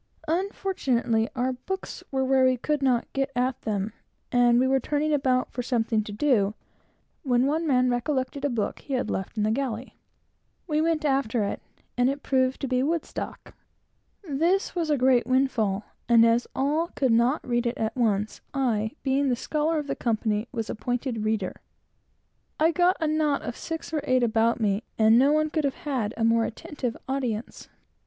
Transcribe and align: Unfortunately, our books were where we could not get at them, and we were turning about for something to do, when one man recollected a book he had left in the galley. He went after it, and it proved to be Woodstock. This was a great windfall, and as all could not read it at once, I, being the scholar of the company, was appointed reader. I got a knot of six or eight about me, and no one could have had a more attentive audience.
Unfortunately, 0.27 1.29
our 1.35 1.53
books 1.53 2.03
were 2.09 2.25
where 2.25 2.43
we 2.43 2.57
could 2.57 2.81
not 2.81 3.05
get 3.13 3.29
at 3.35 3.61
them, 3.61 3.93
and 4.31 4.59
we 4.59 4.67
were 4.67 4.79
turning 4.79 5.13
about 5.13 5.51
for 5.51 5.61
something 5.61 6.03
to 6.03 6.11
do, 6.11 6.55
when 7.21 7.45
one 7.45 7.67
man 7.67 7.87
recollected 7.87 8.43
a 8.43 8.49
book 8.49 8.79
he 8.79 8.95
had 8.95 9.11
left 9.11 9.37
in 9.37 9.43
the 9.43 9.51
galley. 9.51 9.95
He 10.67 10.81
went 10.81 11.05
after 11.05 11.43
it, 11.43 11.61
and 11.95 12.09
it 12.09 12.23
proved 12.23 12.59
to 12.61 12.67
be 12.67 12.81
Woodstock. 12.81 13.53
This 14.27 14.73
was 14.73 14.89
a 14.89 14.97
great 14.97 15.27
windfall, 15.27 15.83
and 16.09 16.25
as 16.25 16.47
all 16.55 16.87
could 16.95 17.11
not 17.13 17.47
read 17.47 17.67
it 17.67 17.77
at 17.77 17.95
once, 17.95 18.41
I, 18.55 18.93
being 19.03 19.29
the 19.29 19.35
scholar 19.35 19.77
of 19.77 19.85
the 19.85 19.95
company, 19.95 20.47
was 20.51 20.67
appointed 20.67 21.25
reader. 21.25 21.61
I 22.59 22.71
got 22.71 22.97
a 22.99 23.07
knot 23.07 23.43
of 23.43 23.55
six 23.55 23.93
or 23.93 24.01
eight 24.05 24.23
about 24.23 24.59
me, 24.59 24.81
and 24.97 25.19
no 25.19 25.31
one 25.31 25.51
could 25.51 25.63
have 25.63 25.75
had 25.85 26.15
a 26.17 26.23
more 26.23 26.45
attentive 26.45 26.97
audience. 27.07 27.69